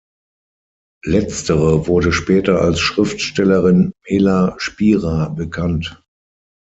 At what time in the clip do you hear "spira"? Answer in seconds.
4.57-5.29